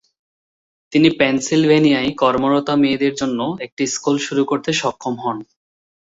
[0.93, 5.37] তিনি পেনসিলভেনিয়ায় কর্মরতা মেয়েদের জন্য একটি স্কুল শুরু করতে সক্ষম হন।